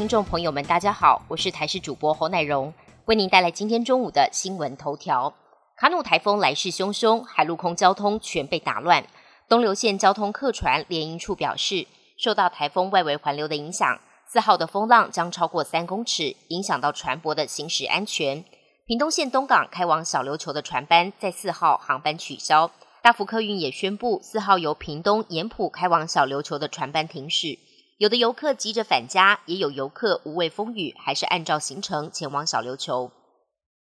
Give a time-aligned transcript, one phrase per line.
[0.00, 2.72] 听众朋友们，大家好，我是台视主播侯乃荣，
[3.04, 5.34] 为您带来今天中午的新闻头条。
[5.76, 9.04] 卡努台风来势汹汹，海陆空交通全被打乱。
[9.46, 11.86] 东流线交通客船联营处表示，
[12.16, 18.42] 受到台风外围环流的影响，四号的风浪将超过三公尺，影响到船舶的行驶安全。
[18.86, 22.70] 屏东县东港开往小琉球的船班在四号航班取消，
[23.02, 27.58] 大福客运也宣布四号由屏东盐埔开往小琉球的船班停驶。
[28.00, 33.12] 有的游客急着返家，也有游客无畏风雨，还是按照行程前往小琉球。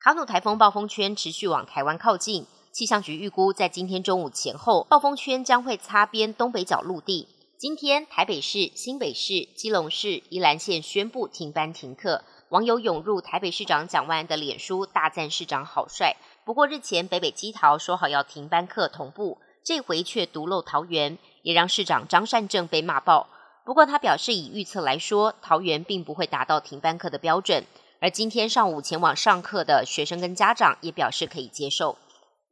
[0.00, 7.28] 卡努台风暴风圈持续往台湾靠近，气象局预估在今天中午前后，暴风圈将会擦边东北角陆地。
[7.58, 16.16] 今天台北市、新北市、基隆市、宜兰县宣布停班停课，网友涌入台北市长蒋万安的脸书大赞市长好帅。
[16.46, 23.28] 不过日前北北基桃说好要停班课同步，这回却独漏桃园，也让市长张善政被骂爆。
[23.68, 27.66] 不过，他表示，以预测来说，桃园并不会达到停班课的标准。
[28.00, 31.98] 而今天上午前往上课的学生跟家长也表示可以接受。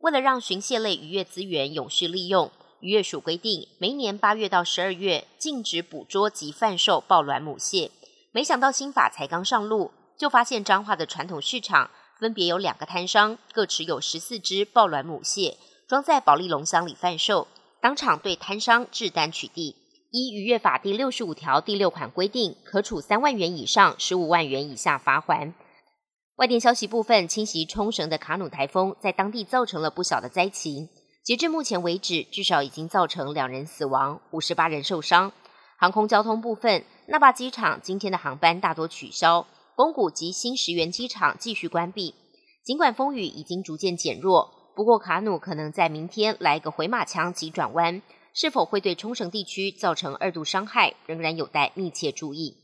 [0.00, 2.50] 为了让巡蟹类渔业资源永续利用，
[2.80, 7.90] 渔业署规定，每年八月到十二月禁止捕捉及贩售抱卵母蟹。
[8.32, 15.56] 没想到新法才刚上路，就发现彰化的传统市场分别有两个摊商，各持有十四只抱卵母蟹，
[15.88, 17.48] 装在保利龙箱里贩售，
[17.80, 19.76] 当场对摊商制单取缔。
[20.16, 25.52] 依渔业法第六十五条第六款规定，可处三万元以上十五万元以下罚款。
[26.36, 30.88] 外电消息部分，侵袭冲绳的卡努台风在当地造成了不小的灾情。
[31.22, 35.30] 截至目前为止，至少已经造成两人死亡，五十八人受伤。
[35.78, 42.14] 航空交通部分，那霸机场今天的航班大多取消，宫古及新石原机场继续关闭。
[42.64, 48.00] 尽管风雨已经逐渐减弱，不过卡努可能在明天来个回马枪急转弯。
[48.38, 52.58] 是否会对冲绳地区造成二度伤害，仍然有待密切注意。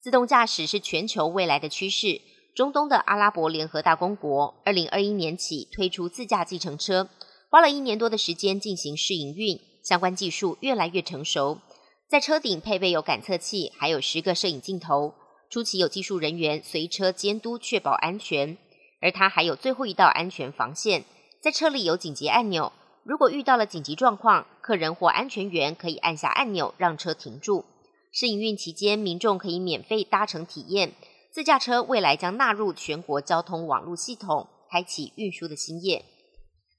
[0.00, 2.22] 自动驾驶是全球未来的趋势。
[2.54, 7.10] 中东的阿拉伯联合大公国，二零二一年起推出自驾计程车，
[7.50, 11.60] 花了一年多的时间进行试营运，相关技术越来越成熟。
[12.08, 15.12] 在车顶配备有感测器，还有十个摄影镜头。
[15.50, 18.56] 初期有技术人员随车监督，确保安全。
[19.02, 21.04] 而它还有最后一道安全防线，
[21.42, 22.72] 在车里有紧急按钮。
[23.04, 27.64] 如果遇到了紧急状况，客人或安全员可以按下按钮让车停住。
[28.12, 30.92] 试营运期间，民众可以免费搭乘体验。
[31.30, 36.04] 自驾车未来将纳入全国交通网络系统，开启运输的新业。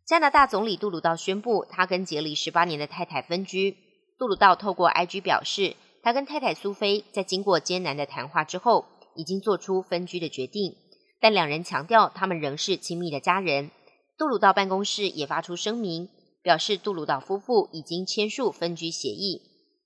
[0.05, 3.75] 加拿大总理杜鲁道宣布，他跟结离十八年的太太分居。
[4.19, 8.85] 杜鲁道透过 IG 表示，他跟太太苏菲在经过艰难的谈话之后，
[9.15, 10.75] 已经做出分居的决定。
[11.19, 13.71] 但两人强调，他们仍是亲密的家人。
[14.15, 16.07] 杜鲁道办公室也发出声明。
[16.49, 19.39] 表示杜鲁道夫妇已经签署分居协议，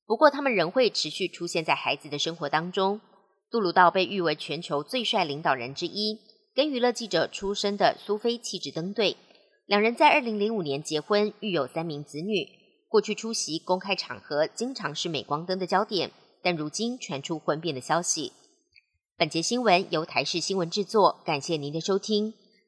[0.05, 3.01] 不过他们仍会持续出现在孩子的生活当中。
[3.51, 6.17] 杜鲁道被誉为全球最帅领导人之一，
[6.55, 9.17] 跟娱乐记者出身的苏菲气质登对。
[9.65, 12.47] 两人在二零零五年结婚，育有三名子女。
[12.87, 18.31] 过去出席公开场合经常是镁光灯的焦点，但如今传出婚变的消息。
[19.17, 22.33] 本节新闻由台视新闻制作，感谢您的收听。